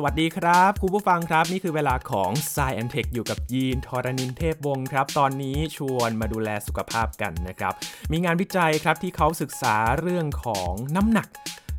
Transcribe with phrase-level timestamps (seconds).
[0.00, 7.72] สวัสดีครับคุณผู้ฟังครับ นี่คือเวลาของ s ซแอนเทคอยู่กับยีนทรณินเทพวงศ์ครับ ตอนนี้ชวนมาดูแลสุขภาพกันนะครับ
[8.12, 11.28] มีงานวิจัยครับที่เขาศึกษาเรื่องของน้ำหนัก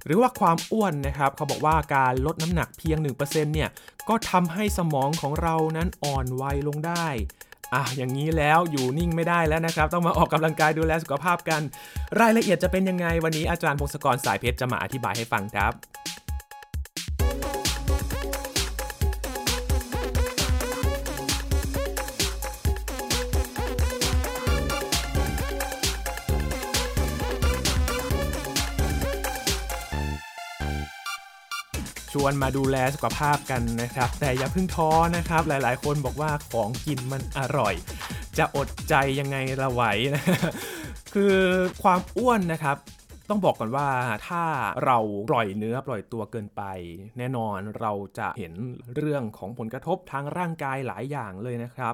[0.06, 3.70] หรือว่าความอ้วนนะครับ เขาบอกว่าการลดน้ำหนักเพียง 1%เนี่ย
[4.10, 7.08] ก็ทำให้สมองของเรานั้นอ่อนวัยลงได้
[7.74, 11.62] อะอย่างนี้แล้วอยู่นิ่งไม่ได้แล้วนะครับ ต้องมาออกกำลังกายดูแลสุขภาพกัน
[12.20, 15.74] รายละเอียดจะเป็นยังไงวันนี้อาจารย์พงศกรสายเพชรจะมาอธิบายให้ฟังครับ
[32.14, 37.74] ชวนมาดูแลสุขภาพกันนะครับ แต่อย่าเพิ่งท้อนะครับ หลายๆ คนบอกว่าของกินมันอร่อย
[38.38, 39.84] จะอดใจยังไงละไหว
[40.16, 40.24] นะ
[41.14, 41.36] คือ
[41.84, 42.78] ความอ้วนนะครับ
[43.30, 43.88] ต้องบอกก่อนว่า
[44.28, 44.44] ถ้า
[44.86, 44.98] เรา
[45.30, 46.64] ปล่อยเนื้อปล่อยตัวเกินไป
[47.18, 48.54] แน่นอนเราจะเห็น
[48.96, 51.94] เรื่องของผลกระทบทางร่างกายหลายอย่างเลยนะครับ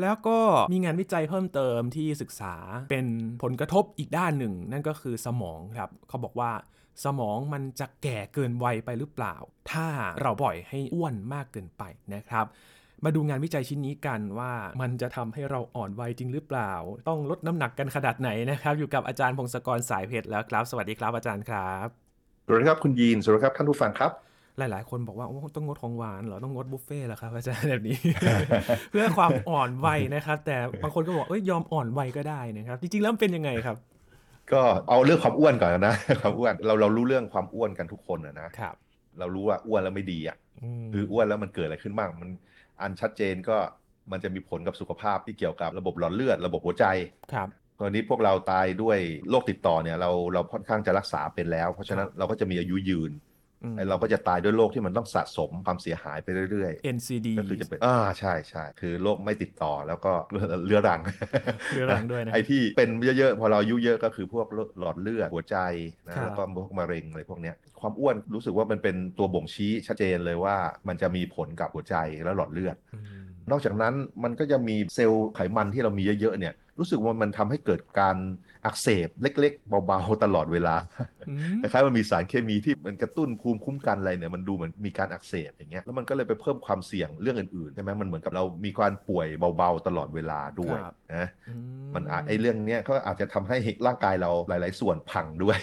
[0.00, 0.38] แล้วก็
[0.72, 2.54] มีงานวิจัยเพิ่มเติมที่ศึกษา
[2.90, 3.06] เป็น
[3.42, 6.50] ผลกระทบอีกด้านหนึ่ง นั่นก็คือสมองครับ เขาบอกว่า
[7.04, 9.34] สมองมันจะแก่เกินวัยไปหรือเปล่า
[9.72, 9.86] ถ้า
[10.20, 11.82] เราปล่อยให้อ้วนมากเกินไป
[12.14, 12.46] นะครับ
[13.04, 16.72] มาดูงานวิจัยชิ้นนี้กันว่ามันจะทำให้เราอ่อนวัยจริงหรือเปล่า
[17.08, 21.86] ต้องลดน้ำหนักกันขนาดไหนนะครับ อยู่กับอาจารย์พงศกรสายเพชรแล้วครับ สวัสดีครับอาจารย์ครับ
[22.46, 24.10] สวัสดีครับคุณยีนสวัสดีครับท่านผู้ฟังครับ
[24.58, 27.98] หลาย ๆ คนบอกว่าโอ้ต้องงดของหวานเหรอต้องงดบุฟเฟ่ต์เหรอครับอาจารย์แบบนี้
[28.90, 33.76] เพื่อความอ่อนวัยนะครับ แต่บางคนก็บอกเอ้ยยอมอ่อนวัยก็ได้นะครับ จริง ๆ แล้วมันเป็นยังไงครับ
[34.52, 38.74] ก็เอาเรื่องความอ้วนก่อนนะความอ้วนเราเรารู้เรื่องความอ้วนกันทุกคนนะนะครับ
[39.18, 40.36] เรารู้ว่าอ้วนแล้วไม่ดีอะ
[40.82, 42.30] มคืออ้วนแล้วมันเกิดอะไรขึ้นบ้างมัน
[42.80, 43.56] อันชัดเจนก็
[44.12, 46.86] มันจะมีผลกับสุขภาพที่เกี่ยวกับระบบหลอดเลือดระบบหัวใจ
[47.32, 47.48] ครับ
[47.80, 48.98] ตอนนี้พวกเราตายด้วย
[49.30, 53.33] โรคติดต่อเนี่ยเราเราค่อนข้างจะรักษาเป็นแล้ว เพราะฉะนั้นเราก็จะมีอายุยืนอืม
[53.76, 60.12] ไอ้เราก็จะตายด้วยโรคที่มันต้องสะสมความเสียหายไปเรื่อย NCD ๆก็คือจะเป็นอ่าใช่ใช่คือโรคไม่ติดต่อแล้วก็
[60.66, 61.00] เรื้อรัง
[61.74, 64.46] เรื้อรังด้วยนะไอ้ที่เป็นเยอะๆ พอเราอายุเยอะก็คือพวก
[64.80, 65.56] หลอดเลือดหัวใจ
[66.16, 70.56] ครันะบแล้วก็พวกมะเร็งอะไรพวกเนี้ยความอ้วนรู้สึกว่ามันเป็นตัวบ่งชี้ชัดเจนเลยว่า
[70.88, 78.16] มันจะมีผลกับหัวใจและหลอดเลือดอืมนอกจากนั้นมันก็จะมีเซลล์ไขมันที่เรามีเยอะๆเนี่ย รู้สึกว่ามันทำให้เกิดการ
[78.64, 80.74] อักเสบเล็ก ๆ เบาๆตลอดเวลา
[81.28, 89.26] อืมคล้ายๆมันมีสารเคมีที่มันกระตุ้นภูมิคุ้มกันอะไรเนี่ยมันดูเหมือนมีการอักเสบอย่างเงี้ยแล้วมันก็เลยไปเพิ่มความเสี่ยงเรื่องอื่นๆใช่ไหมมันเหมือนกับเรามีการป่วย
[89.56, 91.54] เบาๆตลอดเวลาด้วยครับนะอื
[91.94, 93.56] มันอาจไอ้เรื่องเนี้ยก็อาจจะทำให้
[93.86, 95.58] ร่างกายเราหลาย ๆ ส่วนพังด้วย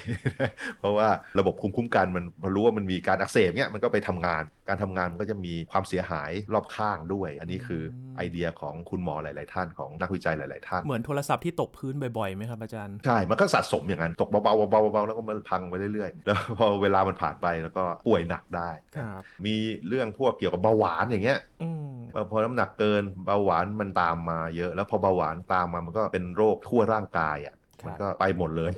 [0.80, 1.08] เพราะว่า
[1.40, 7.84] ระบบภูมิคุ้มกันมันพอรู้ว่ามันมีการอักเสบเนี้ยมันก็ไปทำงาน การทำงานมันก็จะมีความเสียหายรอบข้างด้วย อันนี้คือ
[8.18, 19.56] ไอเดียของคุณหมอหลาย ๆ ท่านของนักวิจัยหลาย ๆ ท่านเหมือนโทรศัพท์ที่ตกพื้นบ่อยๆไหมครับอาจารย์ ใช่ มันก็สะสมอย่างนั้น ตกเบาๆเบาๆเบาๆแล้วก็มันพังไปเรื่อยๆ แล้วพอเวลามันผ่านไปแล้วก็ป่วยหนักได้ครับมี
[19.88, 21.92] เรื่องพวกเกี่ยวกับเบาหวานอย่างเงี้ยอืม
[22.32, 28.72] พอน้ำหนักเกินเบาหวานมันตามมาเยอะ แล้วพอเบาหวานตามมามันก็เป็นโรคทั่วร่างกายอะครับมันก็ไปหมดเลย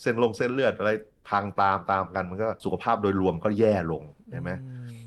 [0.00, 0.90] เส้นลงเส้นเลือดอะไร
[1.28, 4.54] พังตามตามกันมันก็สุขภาพโดยรวมก็แย่ลงใช่ไหมอื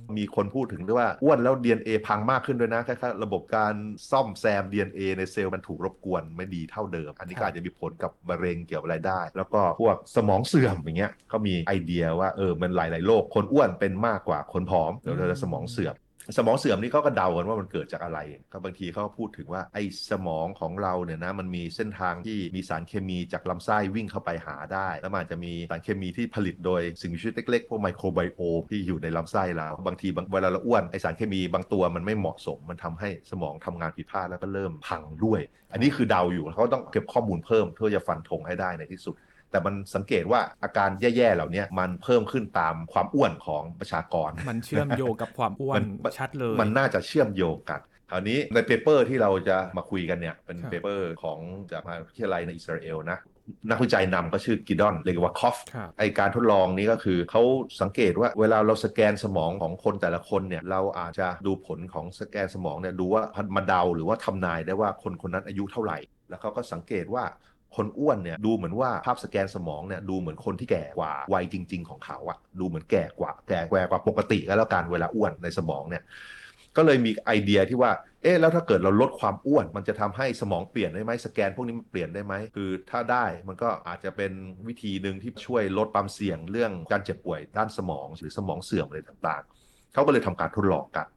[0.09, 3.73] มมีคนพูดถึงด้วยว่าอ้วนแล้ว DNA พังมากขึ้นด้วยนะคล้ายๆระบบการ
[4.11, 15.95] ซ่อมแซม DNA ในเซลล์มันถูกรบกวนไม่ดีเท่าเดิม อันนี้ครับก็อาจจะมีผลกับมะเร็งเกี่ยวกับอะไรได้ แล้วก็พวกสมองเสื่อมอย่างเงี้ยเขามีไอเดียว่าเออมันหลายๆโรคคนอ้วนเป็นมากกว่าคนผอมเดี๋ยวเราจะสมองเสื่อม
[16.37, 18.19] สมองเสื่อมนี่เขาก็เดากันว่ามันเกิดจากอะไร
[18.51, 39.15] ก็บางทีเขาก็พูดถึงว่าไอ้สมองของเราเนี่ยนะมันมีเส้นทางที่มีสารเคมีจากลำไส้วิ่งเข้าไปหาได้ แล้วมันจะมีสารเคมีที่ผลิตโดยสิ่งมีชีวิตเล็กๆพวกไมโครไบโอมที่อยู่ในลำไส้เราบางทีเวลาเราอ้วนไอสารเคมีบางตัวมันไม่เหมาะสม มันทำให้สมองทำงานผิดพลาดแล้วก็เริ่มพังด้วย อันนี้คือเดาอยู่เขาต้องเก็บข้อมูลเพิ่มเพื่อจะฟันธงให้ได้ในที่สุด
[39.55, 51.39] แต่มันสังเกตว่าอาการแย่ๆเหล่านี้มันเพิ่มขึ้นตามความอ้วนของประชากร มันเชื่อมโยงกับความอ้วนมันชัดเลย มันน่าจะเชื่อมโยงกันคราวนี้ใน paper ที่เราจะมาคุยกันเนี่ย เป็นครับ paper ของ
[51.71, 53.19] จากมหาวิทยาลัยในอิสราเอลนะ
[53.69, 57.43] นักวิจัยนำก็ชื่อ Gidon Levakov ครับไอการทดลองนี้ก็คือเขา
[57.81, 63.23] สังเกตว่าเวลาเราสแกนสมองของคนแต่ละคนเนี่ย เราอาจจะดูผลของสแกนสมองเนี่ยดูว่า
[63.55, 65.97] มาเดาหรือว่าทำนายได้ว่าคนคนนั้นอายุเท่าไหร่
[66.29, 67.23] แล้วเขาก็สังเกตว่า
[67.75, 76.03] คนอ้วนเนี่ยดูเหมือนว่าภาพสแกนสมองเนี่ยดูเหมือนคนที่แก่กว่าวัยจริง ๆ ของเขาอะดูเหมือนแก่กว่าแก่กว่าปกติก็แล้วกันเวลาอ้วนในสมองเนี่ย
[76.77, 77.91] ก็เลยมีไอเดียที่ว่า
[78.23, 84.31] เอ๊ะ แล้วถ้าเกิดเราลดความอ้วน มันจะทำให้สมองเปลี่ยนได้ไหมสแกนพวกนี้มันเปลี่ยนได้ไหม คือถ้าได้มันก็อาจจะเป็น
[84.67, 91.07] วิธีหนึ่งที่ช่วยลดความเสี่ยงเรื่องการเจ็บป่วยด้านสมองหรือสมองเสื่อมอะไรต่างๆ เขาก็เลยทำการทดลองกัน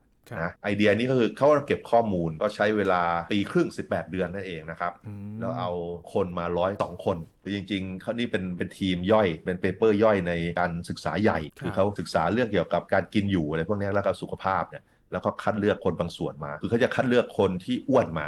[0.42, 3.02] นะไอเดียนี้ก็คือเขาเก็บข้อมูลก็ใช้เวลา
[3.32, 5.70] ปีครึ่ง 18 เดือนนั่นเองนะครับอืมแล้วเอา
[6.14, 14.82] คนมาร้อยสองคนคือจริงๆเขานี่เป็นเป็นทีมย่อยเป็น paper ย่อยในการศึกษาใหญ่ครับคือเขาศึกษาเรื่องเกี่ยวกับการกินอยู่อะไรพวกนี้แล้วก็สุขภาพเนี่ย
[15.12, 18.26] แล้วก็คัดเลือกคนบางส่วนมา คือเขาจะคัดเลือกคนที่อ้วนมา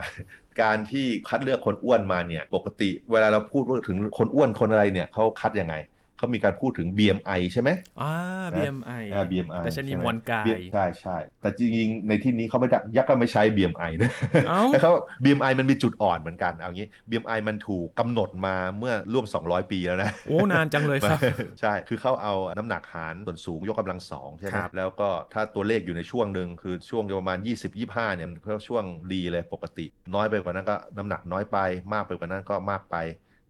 [0.63, 5.75] การที่คัดเลือกคนอ้วนมาเนี่ย ปกติเวลาเราพูดถึงคนอ้วนคนอะไรเนี่ยเขาคัดยังไง
[6.21, 7.71] เขามีการพูดถึง BMI ใช่ไหม
[8.01, 8.13] อ่า
[8.53, 14.11] นะ BMI อ่า BMI แต่ชนีใช่ไหมวลกายใช่ใช่ แต่จริงๆ ในที่นี้เขาไม่ได้ยักษ์ก็ไม่ใช้ BMI นะ
[14.49, 14.93] เอ้าแต่เขา
[15.25, 21.19] BMI มันมีจุดอ่อนเหมือนกัน เอางี้ BMI มันถูกกำหนดมาเมื่อร่วม 200 ปีแล้วนะ โอ้ นานจังเลยครับ
[21.61, 27.39] ใช่ คือเขาเอาน้ำหนักหารส่วนสูงยกกำลังสองใช่ไหมครับแล้วก็ถ้าตัวเลขอยู่ในช่วงหนึ่งคือช่วงประมาณ
[27.79, 31.59] 20-25 เนี่ยมันก็ช่วงดีเลยปกติ น้อยไปกว่านั้นก็น้ำหนักน้อยไป
[31.93, 32.97] มากไปกว่านั้นก็มากไป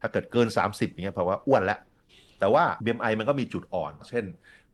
[0.01, 1.79] ถ้าเกิดเกิน 30อย่างเงี้ยแปลว่าอ้วนแล้ว
[2.41, 4.25] แต่ว่า BMI มันก็มีจุดอ่อน เช่น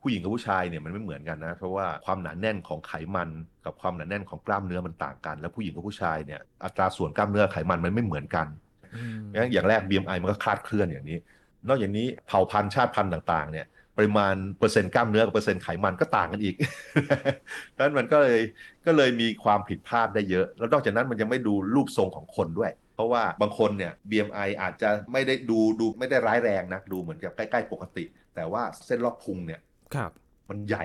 [0.02, 3.28] ผู้หญิงกับผู้ชายเนี่ยมันไม่เหมือนกันนะ เพราะว่าความหนาแน่นของไขมัน
[3.64, 8.46] กับความหนาแน่นของกล้ามเนื้อมันต่างกัน แล้วผู้หญิงกับผู้ชายเนี่ยอัตราส่วนกล้ามเนื้อไขมันมันไม่เหมือนกัน
[8.94, 11.18] อืมงั้นอย่างแรก BMI มันก็คลาดเคลื่อนอย่างนี้
[11.68, 13.66] นอกจากนี้เผ่าพันธุ์ชาติพันธุ์ต่างๆเนี่ย
[13.96, 16.54] ปริมาณเปอร์เซ็นต์กล้ามเนื้อกับเปอร์เซ็นต์ไขมันก็ต่างกันอีก
[17.74, 18.40] ดังนั้นมันก็เลย
[18.86, 28.04] ก็เลยมีความผิดพลาดได้เยอะ แล้วนอกจากนั้นมันยังไม่ดูรูปทรงของคนด้วย เพราะว่าบางคนเนี่ย BMI อาจจะไม่ได้ดูดูไม่ได้ร้ายแรงนะดูเหมือนกับใกล้ๆปกติ
[28.34, 29.60] แต่ว่าเส้นรอบพุงเนี่ย
[29.94, 30.10] ครับ
[30.50, 30.84] มันใหญ่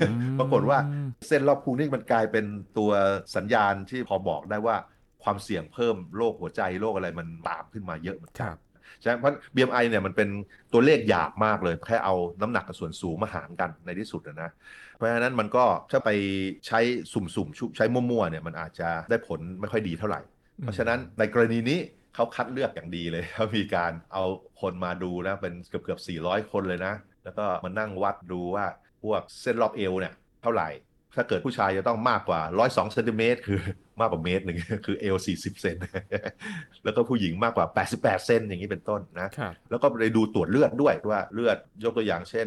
[0.00, 0.78] อืมปรากฏว่า
[1.26, 2.44] เส้นรอบพุงนี่มันกลายเป็น
[2.78, 2.90] ตัว
[3.36, 4.76] สัญญาณที่พอบอกได้ว่า
[5.22, 8.58] ความเสี่ยงเพิ่มโรคหัวใจโรคอะไรมันตามขึ้นมาเยอะเหมือนคกันรับ
[9.00, 10.28] ใช่ไหมเพราะ BMI เนี่ยมันเป็น
[10.72, 14.50] ตัวเลขหยาบมากเลย แค่เอาน้ำหนักกับส่วนสูงมาหารกันในที่สุดนะนะ
[14.94, 16.10] เพราะฉะนั้นมันก็ถ้าไป
[16.66, 16.80] ใช้
[17.12, 20.20] สุ่มๆชุใช้มั่วๆเนี่ยมันอาจจะได้ผลไม่ค่อยดีเท่าไหร่
[20.62, 21.78] เพราะฉะนั้นในกรณีนี้
[22.14, 24.24] เขาคัดเลือกอย่างดีเลยเขามีการเอา
[24.60, 26.94] คนมาดูแล้วเป็นเกือบเกือบ400 คนเลยนะ
[27.24, 28.66] แล้วก็มานั่งวัดดูว่า
[29.02, 30.68] พวกเส้นรอบเอวเนี่ยเท่าไหร่
[31.16, 33.60] ถ้าเกิดผู้ชายจะต้องมากกว่า 102เซนติเมตรคือ
[34.00, 35.76] มากกว่าเมตรหนึ่งคือเอว40เซน
[36.84, 37.66] แล้วก็ผู้หญิงมากกว่า
[37.96, 42.46] 88 เซ็นอย่างนี้เป็นต้นนะครับแล้วก็ไปดูตรวจเลือดด้วยว่าเลือดยกตัวอย่างเช่น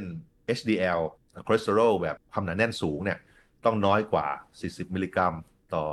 [0.57, 0.99] HDL
[1.45, 3.19] คอเลสเตอรอลแบบความหนาแน่นสูงเนี่ย
[3.65, 4.27] ต้องน้อยกว่า
[4.61, 5.33] 40 มิลลิกรัม
[5.75, 5.85] ต่อ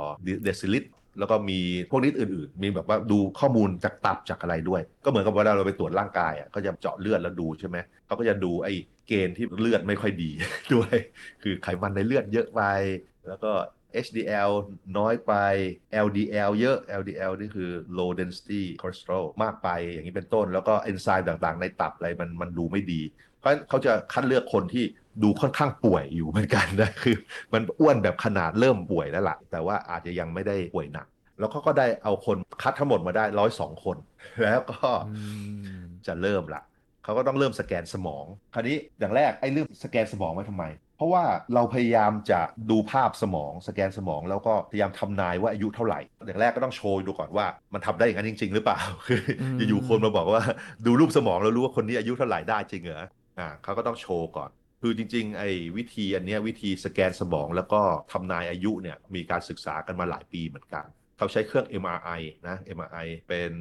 [0.43, 1.59] เดซิลิตร แล้วก็มี
[1.89, 8.73] พวกนี้อื่น ๆ มีแบบว่าดูข้อมูลจากตับจากอะไรด้วย ก็เหมือนกับเวลาเราไปตรวจร่างกายอะก็จะเจาะเลือดแล้วดูใช่ไหมเขาก็จะดูไอ้
[9.07, 10.29] เกณฑ์ที่เลือดไม่ค่อยดี
[10.73, 10.95] ด้วย
[11.43, 12.61] คือไขมันในเลือดเยอะไป
[13.27, 13.51] แล้วก็
[14.05, 14.51] HDL
[14.97, 15.33] น้อยไป
[16.05, 23.01] LDL เยอะ LDL นี่คือ low density cholesterol มากไปอย่างนี้เป็นต้น แล้วก็เอนไซม์ต่างๆ ในตับอะไรมันมันดูไม่ดี
[23.39, 24.85] เพราะฉะนั้นเขาจะคัดเลือกคนที่
[25.23, 27.17] ดูค่อนข้างป่วยอยู่เหมือนกันนะคือ
[27.53, 31.07] มันอ้วนแบบขนาดเริ่มป่วยแล้วล่ะ แต่ว่าอาจจะยังไม่ได้ป่วยหนัก
[31.39, 33.97] แล้วเขาก็ได้เอาคนคัดทั้งหมดมาได้ร้อยสองคน
[34.43, 35.21] แล้วก็อื
[35.83, 36.61] มจะเริ่มละ
[37.03, 40.63] เขาก็ต้องเริ่มสแกนสมอง คราวนี้อย่างแรกไอ้เรื่องสแกนสมองไว้ทำไม
[40.97, 41.23] เพราะว่า
[41.53, 42.39] เราพยายามจะ
[42.71, 49.21] ดูภาพสมองสแกนสมอง แล้วก็พยายามทำนายว่าอายุเท่าไหร่อย่างแรกก็ต้องโชว์ดูก่อนว่ามันทำได้อย่างนั้นจริง ๆ หรือเปล่าคือ
[49.67, 50.43] อยู่ๆคนมาบอกว่า
[50.85, 53.05] ดูรูปสมองแล้วรู้ว่าคนนี้อายุเท่าไหร่ได้จริงเหรอ
[53.39, 54.49] อ่าเขาก็ต้องโชว์ก่อน
[54.81, 60.85] คือจริงๆไอ้วิธีอันเนี้ยวิธีสแกนสมองแล้วก็ทำนายอายุเนี่ยมีการศึกษากันมาหลายปีเหมือนกัน
[61.17, 63.51] เขาใช้เครื่อง MRI นะ MRI เป็น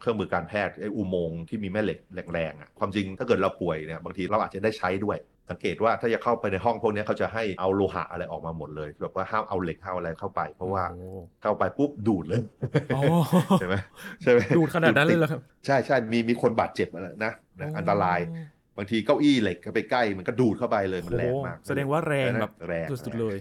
[0.00, 5.18] เครื่องมือการแพทย์ไอ้อุโมงค์ที่มีแม่เหล็กแรงๆอะความจริงถ้าเกิดเราป่วยเนี่ยบางทีเราอาจจะได้ใช้ด้วย
[5.50, 11.08] สังเกตว่าถ้าจะเข้าไปในห้องพวกเนี้ยเขาจะให้เอาโลหะอะไรออกมาหมดเลยแบบว่าห้ามเอาเหล็กห้ามอะไรเข้าไป เพราะว่าโอ้
[11.42, 12.40] เข้าไปปุ๊บดูดเลย
[12.94, 13.00] โอ้
[13.60, 13.74] ใช่ไหม
[14.22, 18.20] ใช่ไหมดูดขนาดนั้นเลยเหรอครับใช่ใช่มีมีคนบาดเจ็บอะไรนะนะอันตราย
[18.78, 23.36] บางทีเก้าอี้เหล็กเข้าไปใกล้มันก็ดูดเข้าไปเลยมันแรงมากโอ้แสดงว่าแรงแบบแรงสุดๆเลย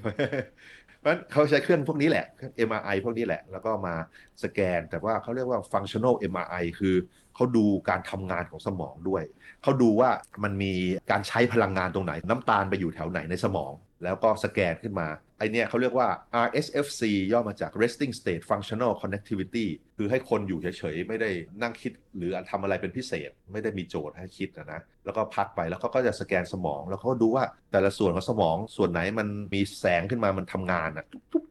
[1.01, 3.95] เพราะฉะนั้นเขาใช้เครื่องพวกนี้แหละเครื่อง MRI พวกนี้แหละ แล้วก็มา
[4.43, 6.95] สแกน แต่ว่าเขาเรียกว่า functional MRI คือ
[7.35, 9.23] เขาดูการทำงานของสมองด้วย
[9.63, 10.09] เขาดูว่า
[10.43, 10.73] มันมี
[11.11, 13.71] การใช้พลังงานตรงไหน น้ำตาลไปอยู่แถวไหนในสมอง
[14.03, 15.07] แล้วก็สแกนขึ้นมา
[15.41, 16.09] ไอเนี่ยเขาเรียกว่า
[16.45, 19.67] RSFC ย่อมาจาก resting state functional connectivity
[19.97, 21.29] คือให้คนอยู่เฉยๆ ไม่ได้
[21.61, 31.45] นั่งคิดหรือทำอะไรเป็นพิเศษ ไม่ได้มีโจทย์ให้คิดนะนะ แล้วก็พักไปแล้วเขาก็จะสแกนสมอง แล้วเขาก็ดูว่าแต่ละส่วนของสมองส่วนไหนมันมีแสงขึ้นมามันทำงานอะตุ๊บตุ๊บตุ๊บ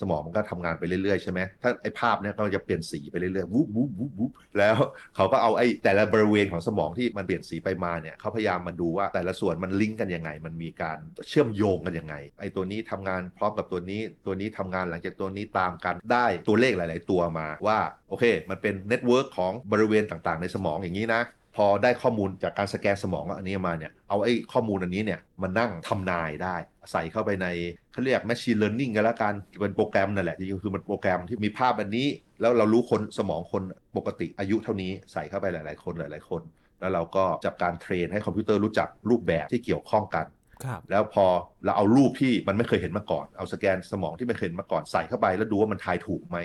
[0.00, 4.76] สมองมันก็ทำงานไปเรื่อยๆใช่ไหมถ้าไอ้ภาพเนี่ยก็จะเปลี่ยนสีไปเรื่อยๆวูบวูบวูบวูบแล้ว
[5.16, 10.98] เขาก็เอาไอ้แต่ละบริเวณของสมองที่มันเปลี่ยนสีไปมาเนี่ยเขาพยายามมาดูว่าแต่ละส่วนมันลิงก์กันยังไง มันมีการ
[11.28, 21.22] เชื่อมโยงกันยังไง ไอ้ตัวนี้ทำงานพร้อมกับตัวนี้ ตัวนี้ทำงานหลังจากตัวนี้ตามกันได้ตัวเลขหลาย ๆ ตัวมาว่าโอเค มันเป็น network ของบริเวณต่างๆ ในสมองอย่างนี้นะ
[21.56, 26.56] พอได้ข้อมูลจากการสแกนสมองอันนี้มาเนี่ย เอาไอ้ข้อมูลอันนี้เนี่ยมานั่งทำนายได้
[26.92, 27.46] ใส่เข้าไปใน
[27.92, 32.06] เขาเรียก machine learning กันแล้วกันเป็นโปรแกรมนั่นแหละจริงๆคือมันโปรแกรมที่มีภาพอันนี้
[32.40, 33.62] แล้วเรารู้คนสมองคน
[33.96, 36.42] ปกติอายุเท่านี้ใส่เข้าไปหลาย ๆ คนหลาย ๆ คน
[36.80, 40.26] แล้วเราก็จับการ train ให้คอมพิวเตอร์รู้จักรูปแบบที่เกี่ยวข้องกัน
[40.64, 41.26] ครับแล้วพอ
[41.64, 46.38] เราเอารูปที่มันไม่เคยเห็นมาก่อน เอาสแกนสมองที่ไม่เคยเห็นมาก่อนใส่เข้าไปแล้วดูว่ามันทายถูกไหม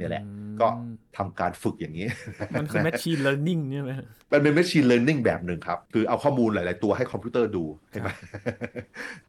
[0.00, 0.68] เนี่ยแหละอืมก็
[1.16, 2.06] ทำการฝึกอย่างนี้
[2.52, 8.08] มันคือ machine learning ใช่ไหมฮะมันเป็น machine learning แบบหนึ่งครับ คือเอาข้อมูลหลาย ๆ ตัวให้คอมพิวเตอร์ดูใช่ไหม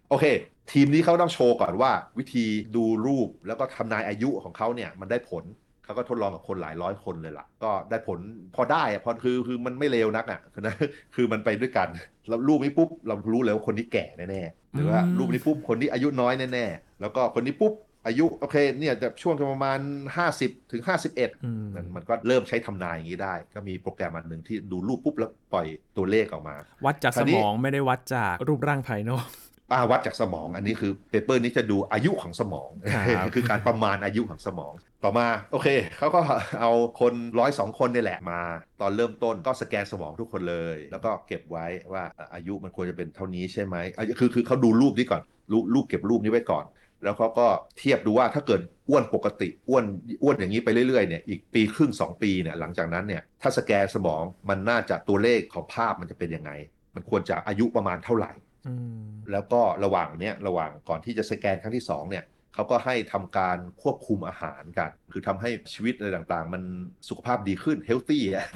[0.10, 0.26] โอเค
[0.72, 5.46] ทีมนี้เขาต้องโชว์ก่อนว่า วิธีดูรูปแล้วก็ทำนายอายุของเขาเนี่ยมันได้ผล
[5.84, 8.20] เขาก็ทดลองกับคนหลายร้อยคนเลยล่ะ ก็ได้ผล
[8.56, 10.76] พอได้อะพอคือคือมันไม่เลวนักอะนะ
[11.16, 11.88] คือมันไปด้วยกัน
[12.28, 17.74] แล้วรูปนี้ปุ๊บเรารู้เลยว่าคนนี้แก่แน่ๆหรือว่าอืมรูปนี้ปุ๊บคนนี้อายุน้อยแน่ๆแล้วก็คนนี้ปุ๊บ
[18.06, 19.80] อายุโอเคเนี่ยจะช่วงประมาณ
[20.26, 25.68] 50 ถึง 51อืมมันมันก็เริ่มใช้ทำนายอย่างนี้ได้ ก็มีโปรแกรมอันหนึ่งที่ดูรูปปุ๊บแล้วปล่อย
[25.98, 26.56] ตัวเลขออกมา
[26.86, 29.28] วัดจากคราวนี้สมองไม่ได้วัดจากรูปร่างภายนอก
[29.72, 35.68] อ่าวัดจากสมอง อันนี้คือ paper นี้จะดูอายุของสมองครับคือการประมาณอายุของสมอง ต่อมาโอเค
[35.98, 36.22] เขาก็
[36.60, 38.42] เอาคนร้อยสองคนนี่แหละมา
[38.82, 42.04] ตอนเริ่มต้นก็สแกนสมองทุกคนเลย แล้วก็เก็บไว้ว่า
[42.34, 46.66] อายุมันควรจะเป็นเท่านี้ใช่ไหมอายุคือคือเขาดูรูปนี้ก่อนรูปรูปเก็บรูปนี้ไว้ก่อน
[47.04, 49.86] แล้วเขาก็เทียบดูว่าถ้าเกิดอ้วนปกติอ้วน
[50.24, 56.52] อ้วนอย่างนี้ไปเรื่อยๆเนี่ยอีกปีครึ่ง 2 ปีเนี่ยหลังจากนั้นเนี่ยถ้าสแกนสมองมันน่าจะตัวเลขของภาพมันจะเป็นยังไง
[56.96, 58.32] มันควรจะอายุประมาณเท่าไหร่
[58.68, 66.64] อืมแล้วก็ระหว่างเนี้ยระหว่างก่อนที่จะสแกนครั้งที่2เนี่ยเขาก็ให้ทำการควบคุมอาหารกัน คือทำให้ชีวิตอะไรต่างๆ มัน
[67.10, 68.48] สุขภาพดีขึ้นเฮลตี้อะ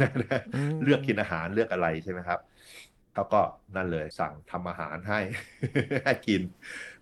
[0.55, 2.39] อืมเลือกกินอาหารเลือกอะไรใช่ไหมครับ
[3.13, 3.41] เขาก็
[3.75, 5.19] นั่นเลยสั่งทำอาหารให้
[6.03, 6.41] ให้กิน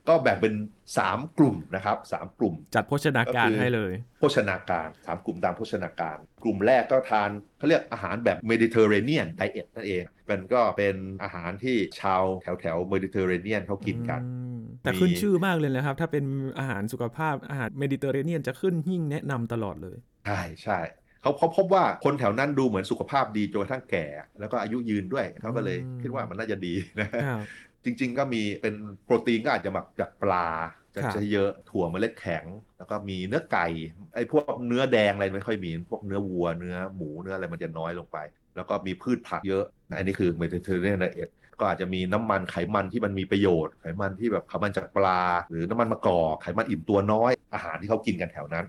[0.07, 0.53] ก็แบ่งเป็น
[0.95, 16.25] 3 กลุ่มนะครับสามกลุ่ม จัดโภชนาการก็คือให้เลย โภชนาการสามกลุ่มตามโภชนาการ กลุ่มแรกก็ทานเขาเรียกอาหารแบบ Mediterranean diet นั่นเองมันก็เป็นอาหารที่ชาวแถวแถวเมดิเตอร์เรเนียนเขากินกันอืมแต่มีขึ้นชื่อมากเลยนะครับ ถ้าเป็น
[16.59, 20.79] อาหารสุขภาพอาหารเมดิเตอร์เรเนียนจะขึ้นหิ้งแนะนำตลอดเลย ใช่ใช่
[21.23, 24.05] เขาเขาพบว่าคนแถวนั้นดูเหมือนสุขภาพดีจนกระทั่งแก่
[24.39, 27.39] แล้วก็อายุยืนด้วยเขาก็เลยอืมคิดว่ามันน่าจะดีนะครับ
[27.83, 28.73] จริง ๆ ก็มีเป็น
[29.05, 30.47] โปรตีนก็อาจจะมาจากปลา
[30.95, 32.45] จะครับจะเยอะถั่วเมล็ดแข็ง
[32.77, 33.67] แล้วก็มีเนื้อไก่
[34.15, 38.17] ไอ้พวกเนื้อแดงอะไรไม่ค่อยมี พวกเนื้อวัวเนื้อหมูเนื้ออะไรมันจะน้อยลงไป
[38.55, 39.63] แล้วก็มีพืชผักเยอะ
[39.97, 48.65] อันนี้คือเมดิเตอร์เรเนียนไดเอทก็อาจจะมีน้ำมันไขมันที่มันมีประโยชน์ ไขมันที่แบบไขมันจากปลา หรือน้ำมันมะกอกไขมันอิ่มตัวน้อยอาหารที่เขากินกันแถวนั้น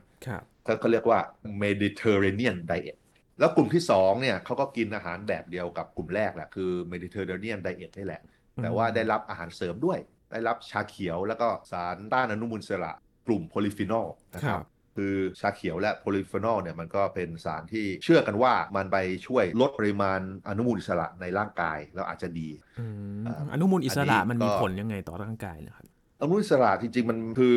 [0.66, 1.20] ครับก็ก็เรียกว่า
[1.62, 2.98] Mediterranean Diet
[3.38, 8.22] แล้วกลุ่มที่2เนี่ยเขาก็กินอาหารแบบเดียวกับกลุ่มแรกแหละคือ Mediterranean Diet นี่แหละ
[8.62, 9.98] แต่ว่าได้รับอาหารเสริมด้วย
[10.32, 12.92] ได้รับชาเขียวแล้วก็สารต้านอนุมูลอิสระ
[13.26, 14.66] กลุ่มโพลิฟีนอลนะครับครับ
[14.96, 22.86] คือชาเขียวและโพลิฟีนอลเนี่ยมันก็เป็นสารที่เชื่อกันว่ามันไปช่วยลดปริมาณอนุมูลอิสระในร่างกายแล้วอาจจะดีอื
[23.20, 25.84] มอ่าอนุมูลอิสระอันนี้มันมีก็ผลยังไงต่อร่างกายนะครับ
[26.20, 27.56] อนุมูลอิสระจริงๆ มันคือ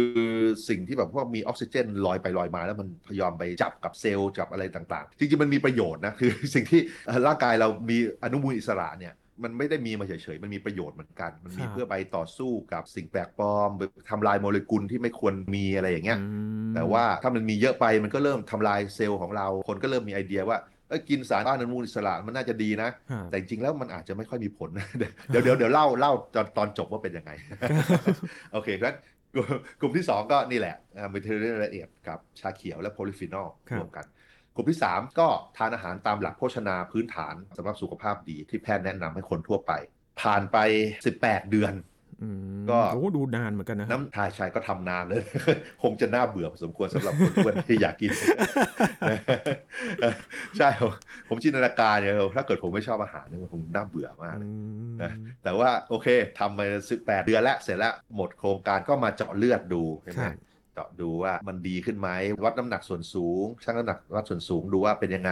[0.69, 16.27] สิ่งที่แบบว่ามีออกซิเจนลอยไปลอยมา แล้วมันพยายามไปจับกับเซลล์จับอะไรต่างๆ จริงๆ มันมีประโยชน์นะ คือสิ่งที่เอ่อร่างกายเรามีอนุมูลอิสระเนี่ยมันไม่ได้มีมาเฉยๆ มันมีประโยชน์เหมือนกัน มันมีครับเพื่อไปต่อสู้กับสิ่งแปลกปลอมไปทำลายโมเลกุลที่ไม่ควรมีอะไรอย่างเงี้ยอื
[16.69, 20.76] มแต่ว่าถ้ามันมีเยอะไปมันก็เริ่มทำลายเซลล์ของเรา คนก็เริ่มมีไอเดียว่าเอ้ย
[21.09, 24.69] กินสารต้านอนุมูลอิสระมันน่าจะดีนะครับแต่จริงๆแล้วมันอาจจะไม่ค่อยมีผล
[25.29, 27.31] เดี๋ยวเดี๋ยวเดี๋ยวเล่าเล่าตอนตอนจบว่าเป็นยังไง
[28.53, 28.95] โอเคงั้น
[29.33, 29.47] กลุ่ม
[29.79, 30.75] กลุ่มที่ 2 ก็นี่แหละ
[31.09, 34.05] Mediterranean diet กับชาเขียวและโพลิฟีนอลครับรวมกัน
[34.55, 35.27] กลุ่มที่ 3 ก็
[35.57, 39.71] ทานอาหารตามหลักโภชนาพื้นฐานสำหรับสุขภาพดีที่แพทย์แนะนำให้คนทั่วไป
[40.21, 40.57] ผ่านไป
[41.05, 41.96] 18 เดือนอืม
[42.69, 45.21] ก็โอ้ดูนานเหมือนกันนะครับน้ำทายชายก็ทำนานเลย
[45.83, 48.11] คงจะน่าเบื่อพอสมควรสำหรับคนอ้วนที่อยากกิน
[50.57, 50.91] ใช่ผม
[51.29, 54.49] ผมจินตนาการเนี่ยถ้าเกิดผมไม่ชอบอาหารเนี่ยมันคงน่าเบื่อมากอื
[54.93, 55.11] มนะ
[55.43, 56.07] แต่ว่าโอเค
[56.39, 56.61] ทำไป
[56.93, 60.33] 18เดือนแล้วเสร็จแล้วหมดโครงการก็มาเจาะเลือดดูใช่ไหคมรับ
[60.77, 62.09] เจาะดูว่ามันดีขึ้นไหม
[62.43, 65.31] วัดน้ำหนักส่วนสูงชั่งน้ำหนักวัดส่วนสูงดูว่าเป็นยังไง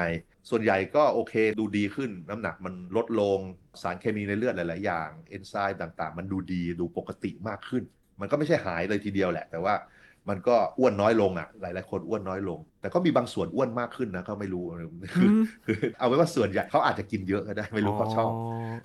[0.49, 3.39] ส่วนใหญ่ก็โอเคดูดีขึ้น น้ำหนักมันลดลง
[3.81, 7.83] สารเคมีในเลือดหลาย ๆ อย่างเอนไซม์ต่างๆ มันดูดีดูปกติมากขึ้น
[8.19, 9.73] มันก็ไม่ใช่หายเลยทีเดียวแหละ แต่ว่า
[10.29, 14.63] มันก็อ้วนน้อยลงอะ หลายๆคนอ้วนน้อยลง แต่ก็มีบางส่วนอ้วนมากขึ้นนะเขาไม่รู้
[15.15, 15.29] คือ
[15.65, 18.31] คือเอาไว้ว่าส่วนใหญ่เขาอาจจะกินเยอะก็ได้ไม่รู้เขาชอบ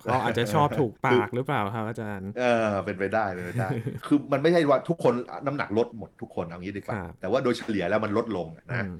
[0.01, 3.67] เขาอาจจะชอบถูกปากหรือเปล่าครับอาจารย์ เออเป็นไปได้เป็นไปได้
[4.07, 5.13] คือมันไม่ใช่ว่าทุกคน
[5.45, 8.91] น้ำหนักลดหมดทุกคนเอางี้ดีกว่าครับแต่ว่าโดยเฉลี่ยแล้วมันลดลงนะอืม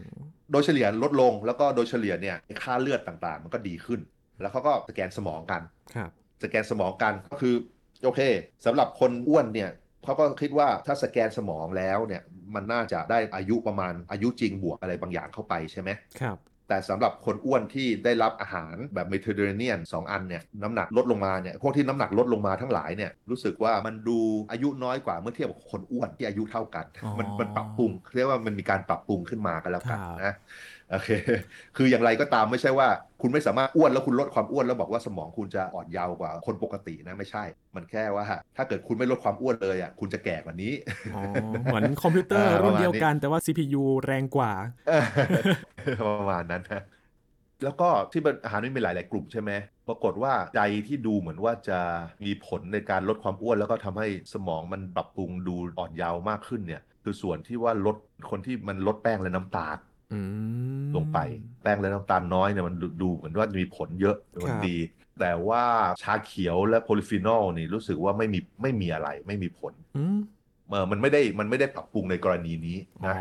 [0.51, 3.99] โดยเฉลี่ยลดลงแล้วก็โดยเฉลี่ยเนี่ยค่าเลือดต่างๆ มันก็ดีขึ้น
[4.41, 5.61] แล้วเขาก็สแกนสมองกัน
[5.95, 6.09] ครับ
[6.43, 7.55] สแกนสมองกันก็คือ
[8.03, 8.21] โอเค
[8.65, 9.69] สำหรับคนอ้วนเนี่ย
[10.03, 12.21] เขาก็คิดว่าถ้าสแกนสมองแล้วเนี่ย
[12.55, 15.89] มันน่าจะได้อายุประมาณอายุจริงบวกอะไรบางอย่างเข้าไปใช่ไหม
[16.21, 16.37] ครับ
[16.71, 24.19] แต่สำหรับคนอ้วนที่ได้รับอาหารแบบเมดิเตอร์เรเนียนสองอันเนี่ยน้ำหนักลดลงมาเนี่ยพวกที่น้ำหนักลดลงมาทั้งหลายเนี่ยรู้สึกว่ามันดู
[24.51, 30.33] อายุน้อยกว่าเมื่อเทียบกับคนอ้วนที่อายุเท่ากันอ๋อมันมันปรับปรุงเรียกว่ามันมีการปรับปรุงขึ้นมากันแล้วกันครับนะ
[30.91, 31.09] โอเค
[31.77, 32.87] คืออย่างไรก็ตามไม่ใช่ว่า
[33.21, 37.43] คุณไม่สามารถอ้วนแล้วคุณลดความอ้วนแล้วบอกว่าสมองคุณจะอ่อนเยาว์กว่าคนปกตินะไม่ใช่
[37.75, 38.25] มันแค่ว่า
[38.57, 40.73] ถ้าเกิดคุณไม่ลดความอ้วนเลยอะคุณจะแก่กว่านี้
[41.15, 41.21] อ๋อ
[41.63, 44.51] เหมือนคอมพิวเตอร์เออรุ่นประมาณเดียวนี้กันแต่ว่า CPU แรงกว่า
[46.19, 46.83] ประมาณนั้นนะ
[47.63, 49.51] แล้วก็ที่มันอาหารนี่มีหลาย ๆ กลุ่มใช่ไหม
[49.87, 51.79] ปรากฏว่าใจที่ดูเหมือนว่าจะ
[52.25, 57.97] มีผลในการลดความอ้วน แล้วก็ทำให้สมองมันปรับปรุงดูอ่อนเยาว์มากขึ้นเนี่ย คือส่วนที่ว่าลด
[58.29, 59.90] คนที่มันลดแป้งและน้ำตาลอืม
[60.95, 61.17] ลงไป
[61.61, 64.77] แป้งและน้ำตาลน้อยเนี่ยมันดูดูเหมือนว่าจะมีผลเยอะมันครับดี
[65.19, 65.63] แต่ว่า
[66.01, 70.19] ชาเขียวและโพลิฟีนอลนี่รู้สึกว่าไม่มีไม่มีอะไรไม่มีผลอืม
[70.69, 73.15] เออมันไม่ได้มันไม่ได้ปรับปรุงในกรณีนี้อ๋อนะ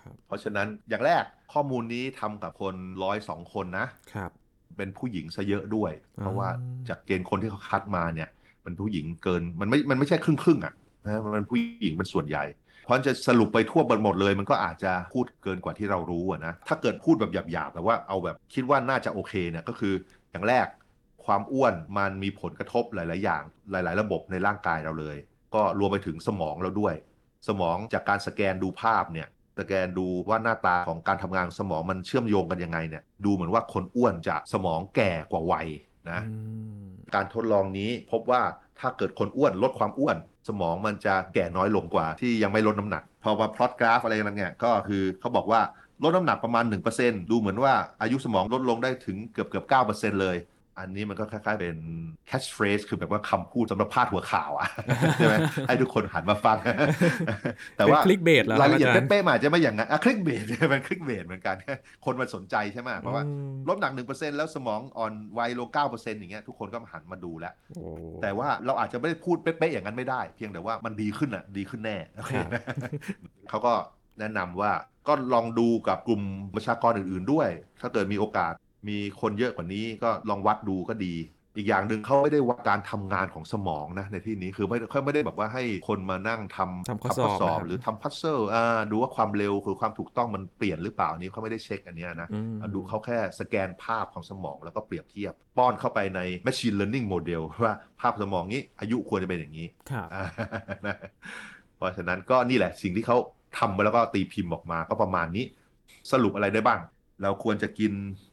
[0.00, 4.30] ครับเพราะฉะนั้นอย่างแรกข้อมูลนี้ทำกับคนร้อยสองคนนะครับ
[4.76, 8.28] เป็นผู้หญิงซะเยอะด้วย เพราะว่าอืมจากเกณฑ์คนที่เขาคัดมาเนี่ย
[8.64, 10.74] มันผู้หญิงเกินมันไม่มันไม่ใช่ครึ่งครึ่งๆอะ
[11.06, 12.44] นะมันผู้หญิงเป็นส่วนใหญ่
[12.88, 19.94] เพราะจะสรุปไปทั่วหมดเลย มันก็อาจจะพูดเกินกว่าที่เรารู้อะนะถ้าเกิดพูดแบบหยาบๆแต่ว่าเอาแบบคิดว่าน่าจะโอเคเนี่ยก็คือ
[20.30, 20.66] อย่างแรก
[21.24, 25.16] ความอ้วนมันมีผลกระทบหลาย ๆ อย่างหลาย ๆ ระบบในร่างกายเราเลย
[25.54, 26.94] ก็รวมไปถึงสมองเราด้วย
[27.48, 29.28] สมองจากการสแกนดูภาพเนี่ย
[29.58, 35.68] สแกนดูว่าหน้าตาของการทำงานของสมองมันเชื่อมโยงกันยังไงเนี่ยดูเหมือนว่าคนอ้วนจะสมองแก่กว่าวัย
[36.10, 36.34] นะอื
[36.86, 38.42] มการทดลองนี้พบว่า
[38.80, 40.16] ถ้าเกิดคนอ้วนลดความอ้วน
[40.48, 45.60] สมองมันจะแก่น้อยลงกว่าที่ยังไม่ลดน้ำหนัก พอมาพลอตกราฟอะไรกันเนี่ยก็คือเขาบอกว่า
[46.02, 46.64] ลดน้ำหนักประมาณ
[46.98, 50.36] 1%ดูเหมือนว่าอายุสมองลดลงได้ถึงเกือบเกือบ9%เลย
[50.78, 51.76] อันนี้มันก็คล้ายๆเป็น
[52.30, 54.68] catch phrase คือแบบว่าคำพูดสำหรับพาดหัวข่าวอะ
[55.16, 55.34] ใช่ไหม
[55.66, 56.56] ให้ทุกคนหันมาฟัง
[57.76, 61.56] แต่ว่าเป็น clickbait เหรอครับรายละเอียดอาจารย์เป๊ะๆมันอาจจะไม่อย่างนั้นอะคลิกเบสเป็นคลิกเบสเหมือนกัน
[62.04, 67.90] คนมันสนใจใช่ไหมเพราะว่าอืมลดหนัก1%แล้วสมองอ่อนวัยลง9%อย่างเงี้ยทุกคนก็หันมาดูแล้วโอ้
[68.22, 72.62] แต่ว่าเราอาจจะไม่ได้พูดเป๊ะๆอย่างนั้นไม่ได้ เพียงแต่ว่ามันดีขึ้นอะดีขึ้นแน่โอเคครับ
[73.50, 73.72] เขาก็
[74.20, 74.72] แนะนำว่า
[75.08, 76.22] ก็ลองดูกับกลุ่ม
[76.54, 77.48] ประชากรอื่น ๆด้วย
[77.80, 78.52] ถ้าเกิดมีโอกาส
[78.88, 81.14] มีคนเยอะกว่านี้ก็ลองวัดดูก็ดี
[81.56, 100.24] อีกอย่างหนึ่งเขาไม่ได้วัดการทำงานของสมองนะในที่นี้คือไม่เขาไม่ได้แบบว่าให้คนมานั่งทำทำข้อสอบสอบนะครับหรือทำ puzzle อ่าดูว่าความเร็วคือความถูกต้องมันเปลี่ยนหรือเปล่าอันนี้เขาไม่ได้เช็คอันเนี้ยนะอืมดูเขาแค่สแกนภาพของสมองแล้วก็เปรียบเทียบ ป้อนเข้าไปใน Machine Learning Model ว่าภาพสมองนี้อายุควรจะเป็นอย่างนี้ครับอ่า
[100.86, 100.96] นะ
[101.76, 103.16] เพราะฉะนั้นก็นี่แหละสิ่งที่เขา
[103.58, 105.44] ทำมาแล้วก็ตีพิมพ์ออกมาก็ประมาณนี้
[106.12, 106.80] สรุปอะไรได้บ้าง
[107.22, 107.92] เราควรจะกิน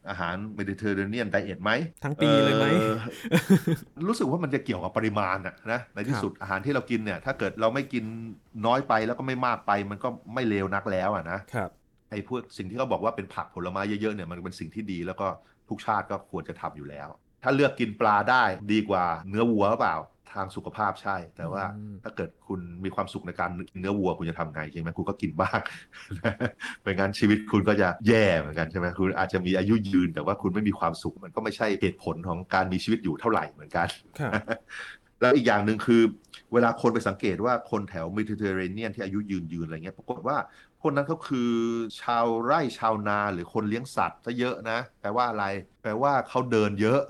[0.09, 1.71] อาหารเมดิเตอร์เรเนียนไดเอทไหม
[2.03, 2.95] ทั้งปีเลยไหมออ
[4.07, 8.03] รู้สึกว่ามันจะเกี่ยวกับปริมาณอะนะในที่สุดอาหารที่เรากินเนี่ย ถ้าเกิดเราไม่กิน
[8.65, 11.69] น้อยไปแล้วก็ไม่มากไป มันก็ไม่เลวนักแล้วอะนะครับ
[12.11, 15.27] ไอ้พวกสิ่งที่เขาบอกว่าเป็นผักผลไม้เยอะๆเนี่ยมันเป็นสิ่งที่ดีแล้วก็
[15.69, 17.07] ทุกชาติก็ควรจะทำอยู่แล้ว
[17.45, 19.97] ถ้าเลือกกินปลาได้ดีกว่าเนื้อวัวหรือเปล่า
[20.33, 25.59] ทางสุขภาพใช่ แต่ว่าอืมถ้าเกิดคุณมีความสุขในการกินเนื้อวัวคุณจะทำไงใช่ไหมคุณก็กินบ้าง
[26.81, 33.87] ไม่งั้นชีวิตคุณก็จะแย่เหมือนกันใช่ไหมคุณอาจจะมีอายุยืน แต่ว่าคุณไม่มีความสุขมันก็ไม่ใช่เหตุผลของการมีชีวิตอยู่เท่าไหร่เหมือนกัน
[34.19, 34.31] ครับ
[35.21, 36.01] แล้วอีกอย่างหนึ่งคือ
[36.53, 40.37] เวลาคนไปสังเกตว่าคนแถวเมดิเตอร์เรเนียนที่อายุยืนยืนอะไรเงี้ยปรากฏว่า
[40.74, 41.51] พ วกนั้นเขาคือ
[42.01, 45.45] ชาวไร่ชาวนาหรือคนเลี้ยงสัตว์ซะเยอะนะ แปลว่าอะไร
[45.83, 47.01] แปลว่าเขาเดินเยอะ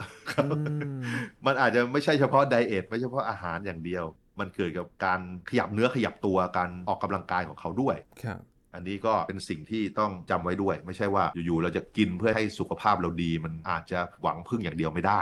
[0.46, 0.60] อื
[1.00, 1.02] ม
[1.46, 4.06] มันอาจจะไม่ใช่เฉพาะไดเอทไม่ใช่เฉพาะอาหารอย่างเดียว
[4.40, 8.42] มันเกิดกับการขยับเนื้อขยับตัวการออกกำลังกายของเขาด้วยครับ
[8.74, 15.22] อันนี้ก็เป็นสิ่งที่ต้องจำไว้ด้วย ไม่ใช่ว่าอยู่ๆเราจะกินเพื่อให้สุขภาพเราดี มันอาจจะหวังพึ่งอย่างเดียวไม่ได้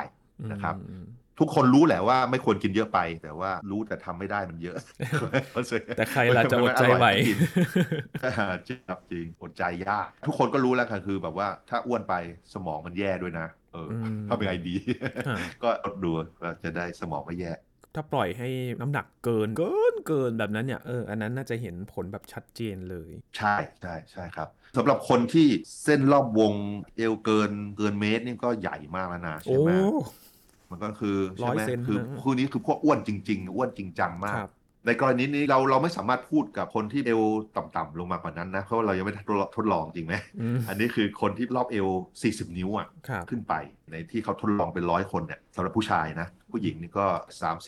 [0.51, 1.05] นะครับอืม
[1.43, 4.77] ทุกคนรู้แหละว่าไม่ควรกินเยอะไป แต่ว่ารู้แต่ทำไม่ได้มันเยอะ
[5.97, 7.37] แต่ใครล่ะจะอดใจไหวมันอร่อยก็กิน
[8.67, 12.13] จริงครับจริงอดใจยากทุกคนก็รู้แล้วค่ะคือแบบว่าถ้าอ้วนไป
[12.53, 14.75] สมองมันแย่ด้วยนะเอออมถ้าเป็นไงดี
[15.27, 17.51] อ่าก็อดดูว่าจะได้สมองไม่แย่
[17.95, 18.49] ถ้าปล่อยให้
[18.81, 25.47] น้ำหนักเกินเกินเกินแบบนั้นเนี่ยเอออันนั้นน่าจะเห็นผลแบบชัดเจนเลย ใช่ใช่ใช่ครับสำหรับคนที่
[25.83, 26.53] เส้นรอบวง
[26.97, 29.71] เอวเกินเกินเมตรนี่ก็ใหญ่มากแล้วนะโอ้ใช่ไหม
[30.73, 34.51] มันก็คือใช่ไหมร้อยเซนคือนะ คู่นี้คือพวกอ้วนจริง ๆ อ้วนจริงจังมากครับ
[34.87, 37.21] ในกรณีนี้เราเราไม่สามารถพูดกับคนที่เอว
[37.55, 39.21] ต่ำๆลงมากว่านั้นนะเพราะว่าเรายังไม่ได้
[39.55, 41.87] ทดลองจริงไหม อืม อันนี้คือคนที่รอบเอว
[42.23, 43.53] 40 นิ้วอะครับ ขึ้นไป
[43.91, 47.05] ในที่เขาทดลองเป็นร้อยคนเนี่ยสำหรับผู้ชายนะ ผู้หญิงนี่ก็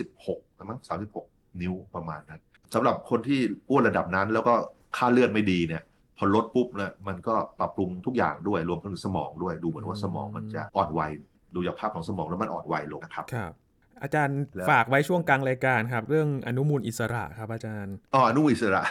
[0.04, 0.80] 36มั้ง
[1.20, 2.40] 36 นิ้วประมาณนั้น
[2.74, 3.40] สำหรับคนที่
[3.70, 4.54] อ้วนระดับนั้นแล้วก็
[4.98, 5.84] ค่าเลือดไม่ดีเนี่ย
[6.18, 11.12] พอลดปุ๊บเนี่ยมันก็ปรับปรุงทุกอย่างด้วยรวมทั้งสมองด้วยดูเหมือนว่าสมองมันจะอ่อนวัย
[11.56, 13.54] ดูจากภาพของสมองแล้วมันอ่อนวัยลงนะครับครับ
[14.02, 18.84] อาจารย์แล้วฝากไว้ช่วงกลางรายการครับ เรื่องอนุมูลอิสระครับอาจารย์อ๋ออนุมูลอิสระ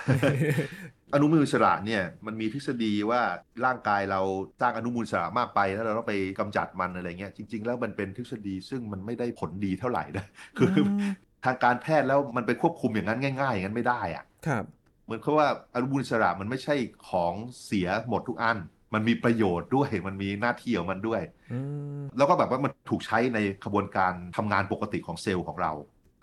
[1.14, 3.20] อนุมูลอิสระเนี่ยมันมีทฤษฎีว่า
[3.64, 4.20] ร่างกายเรา
[4.60, 10.24] สร้างอนุมูลอิสระมากไปแล้วเราต้องไปกำจัดมันอะไรเงี้ยจริง ๆ แล้วมันเป็นทฤษฎีซึ่งมันไม่ได้ผลดีเท่าไหร่นะ
[10.58, 10.88] คืออม
[11.44, 14.64] ทางการแพทย์แล้วมันไปควบคุมอย่างนั้นง่าย ๆ อย่างนั้นไม่ได้อะครับ
[15.04, 16.74] เหมือนเขาว่าอนุมูลอิสระมันไม่ใช่
[17.08, 18.58] ของเสียหมดทุกอัน
[18.94, 21.58] มันมีประโยชน์ด้วยมันมีหน้าที่ของมันด้วยอื
[21.98, 25.72] มแล้วก็แบบว่ามันถูกใช้ในกระบวนการทำงานปกติของเซลล์ของเรา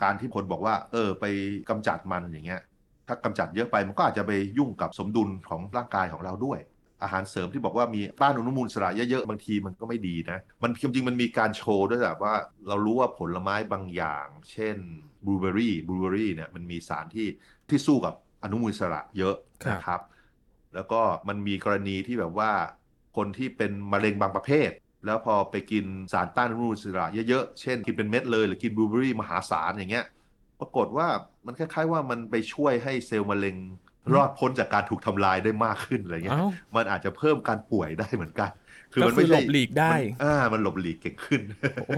[0.03, 1.25] การที่คนบอกว่า เออ ไป
[1.69, 2.62] กำจัดมันอย่างเงี้ย
[3.07, 6.60] ถ้ากำจัดเยอะไปมันก็อาจจะไปยุ่งกับสมดุลของร่างกายของเราด้วย
[7.03, 12.34] อาหารเสริมที่บอกว่ามีต้านอนุมูลอิสระเยอะๆบางทีมันก็ไม่ดีนะ มันจริงๆมันมีการโชว์ด้วยแบบว่า
[12.67, 14.77] เรารู้ว่าผลไม้บางอย่าง เช่น
[15.25, 17.27] บลูเบอรี่บลูเบอรี่เนี่ยมันมีสารที่
[17.69, 19.36] ที่สู้กับอนุมูลอิสระเยอะ
[19.71, 20.01] นะครับ
[20.75, 22.51] แล้วก็มันมีกรณีที่แบบว่า
[23.17, 24.69] คนที่เป็นมะเร็งบางประเภท
[25.05, 30.05] แล้วพอไปกินสารต้านอนุมูลอิสระเยอะๆ เช่นกินเป็นเม็ดเลยหรือกินบลูเบอรี่มหาศาลอย่างเงี้ย
[30.60, 31.07] ปรากฏว่า
[31.45, 33.55] มันคล้ายๆ ว่ามันไปช่วยให้เซลล์มะเร็ง
[34.13, 38.49] รอดพ้นจากการถูกทำลายได้มากขึ้นอะไรเงี้ยเอ้ามันอาจจะเพิ่มการป่วยได้เหมือนกัน
[39.03, 41.41] ก็คือหลบหลีกได้มันอ่า มันหลบหลีกเก่งขึ้น
[41.88, 41.95] โอ้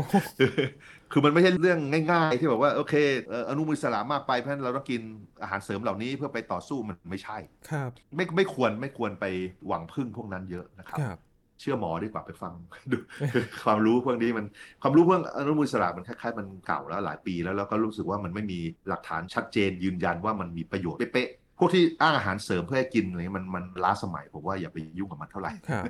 [1.14, 1.80] คือมันไม่ใช่เรื่อง
[2.12, 2.94] ง่าย ๆ ที่แบบว่าโอเค
[3.30, 5.02] เอ่ออนุมูลอิสระมากไปเพราะฉะนั้นเราต้องกิน
[5.42, 7.38] อาหารเสริมเหล่านี้เพื่อไปต่อสู้มันไม่ใช่
[7.72, 9.26] ครับ ไม่ไม่ควรไม่ควรไป
[9.68, 11.20] หวังพึ่งพวกนั้นเยอะนะครับครับ
[11.60, 12.54] เชื่อหมอดีกว่าไปฟัง
[12.92, 12.98] ดู
[13.66, 14.46] ความรู้พวกนี้มัน
[14.82, 25.84] ความรู้เรื่องอนุมูลอิสระมันคล้ายๆมันเก่าแล้วหลายปีแล้วแล้วก็รู้สึกว่ามันไม่มีหลักฐานชัดเจนยืนยันว่ามันมีประโยชน์เป๊ะๆพวกที่อ้างอาหารเสริมเพื่อให้กินอะไรเงี้ยมันมันล้าสมัยผมว่าอย่าไปยุ่งกับมันเท่าไหร่ครับ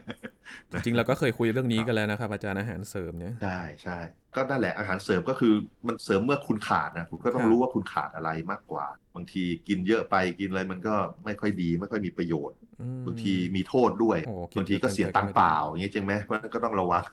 [0.71, 3.97] จริงๆเราก็เคยคุยเรื่องนี้กันแล้วนะครับอาจารย์อาหารเสริมเนี่ยใช่ใช่
[4.35, 5.53] ก็นั่นแหละอาหารเสริมก็คือ
[5.87, 17.03] มันเสริมเมื่อคุณขาดนะคุณก็ต้อคงรับรู้ว่าคุณขาดอะไรมากกว่า บางทีกินเยอะไปกินอะไรมันก็ไม่ค่อยดีไม่ค่อยมีประโยชน์อืมบางทีมีโทษด้วยโอ้กินบางทีก็เสียตังค์เปล่าอย่างเงี้ยจริงไหมเพราะฉะนั้นก็ต้องระวัง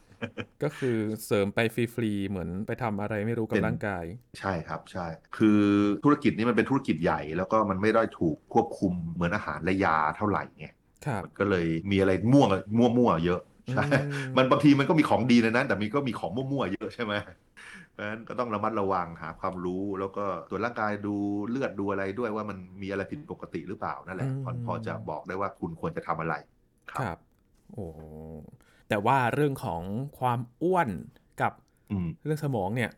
[0.62, 4.04] ก็คือเสริมไปฟรีๆเหมือนไปทำอะไรไม่รู้กับเป็นร่างกาย
[4.38, 5.60] ใช่ครับใช่ คือ
[6.02, 10.66] ธุรกิจนี้มันเป็นธุรกิจใหญ่ แล้วก็มันไม่ได้ถูกควบคุมเหมือนอาหารและยาเท่าไหร่ไง
[11.06, 13.40] ครับมันก็เลยมีอะไรม่วงมั่วมั่วๆเยอะ
[13.72, 17.14] ใช่อืมมันบางทีมันก็มีของดีในนั้น แต่มีก็มีของมั่วๆเยอะใช่ไหม
[17.92, 21.14] เพราะฉะนั้นก็ต้องระมัดระวังหาความรู้แล้วก็ตรวจร่างกายดู
[21.50, 26.34] เลือดดูอะไรด้วยว่ามันมีอะไรผิดปกติหรือเปล่านั่นแหละพอพอจะบอกได้ว่าคุณควรจะทำอะไร
[26.90, 27.18] ครับ
[27.72, 27.86] โอ้
[28.88, 29.82] แต่ว่าเรื่องของ
[30.18, 30.88] ความอ้วน
[31.40, 31.52] กับ
[31.90, 32.90] อืมเรื่องสมองเนี่ย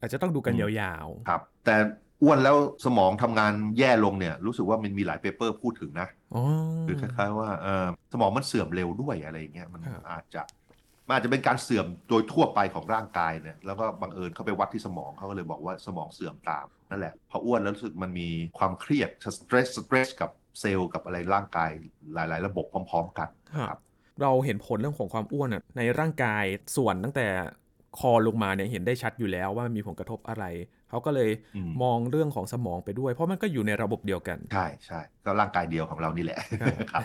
[0.00, 1.76] อาจจะต้องดูกันอืมยาวครับ แต่
[2.22, 6.42] อ้วนแล้วสมองทำงานแย่ลงเนี่ย รู้สึกว่ามันมีหลาย paper พูดถึงนะๆ อ๋อ
[6.86, 10.42] คือคล้ายๆว่าเออสมองมันเสื่อมเร็วด้วยอะไรอย่างเงี้ยมันครับ อาจจะ
[11.06, 21.70] มันอาจจะเป็นการเสื่อมโดยทั่วไปของร่างกายเนี่ยแล้วก็บังเอิญเขาไปวัดที่สมองเขาก็เลยบอกว่าสมองเสื่อมตามนั่นแหละพออ้วนแล้วรู้สึกมันมีความเครียด stress stress กับเซลล์กับอะไรร่างกาย
[22.14, 23.78] หลาย ๆ ระบบพร้อม ๆ กันครับ
[24.22, 26.44] เราเห็นผลเรื่องของความอ้วนอะในร่างกาย
[26.76, 27.26] ส่วนตั้งแต่
[27.98, 30.44] คอลงมาเนี่ยเห็นได้ชัดอยู่แล้วว่ามันมีผลกระทบอะไร
[30.90, 36.38] เขาก็เลยอืมมองเรื่องของสมองไปด้วย เพราะมันก็อยู่ในระบบเดียวกัน ใช่ใช่ก็ร่างกายเดียวของเรานี่แหละ
[36.92, 37.04] ครับ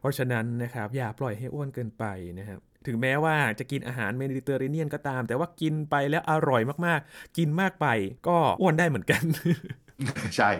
[0.00, 2.04] เพราะฉะนั้นนะครับอย่าปล่อยให้อ้วนเกินไป
[2.38, 7.86] นะครับถึงแม้ว่าจะกินอาหารเมดิเตอร์เรเนียนก็ตาม แต่ว่ากินไปแล้วอร่อยมากๆ กินมากไป
[8.28, 9.22] ก็อ้วนได้เหมือนกัน
[10.36, 10.50] ใช่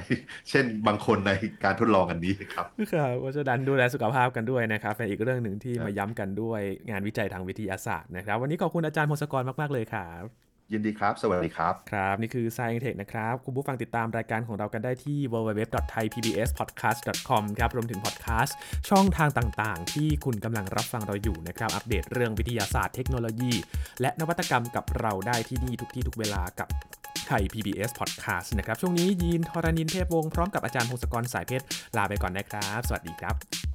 [0.49, 1.31] เช่นบางคนใน
[1.64, 18.56] การทดลองอันนี้ครับครับเพราะฉะนั้นดูแลสุขภาพกันด้วยนะครับเป็นอีกเรื่องหนึ่งที่ครับมาย้ำกันด้วยงานวิจัยทางวิทยาศาสตร์นะครับ วันนี้ขอบคุณอาจารย์พงศกรมากๆเลยครับ ยินดีครับ สวัสดีครับ ครับ นี่คือ Science Tech นะครับ คุณผู้ฟังติดตามรายการของเรากันได้ที่ www.thaipbspodcast.com ครับ รวมถึงพอดแคสต์
[18.90, 23.52] ช่องทางต่าง ๆ ที่คุณกำลังรับฟังเราอยู่นะครับ อัปเดตเรื่องวิทยาศาสตร์เทคโนโลยี
[24.00, 26.68] และนวัตกรรมกับเราได้ที่นี่ทุกที่ทุกเวลากับ
[27.26, 31.64] ไทย PBS Podcast นะครับ ช่วงนี้ยีนทรณินเทพวงศ์พร้อมกับอาจารย์พงศกรสายเพชร
[31.96, 33.69] ลาไปก่อนนะครับ สวัสดีครับ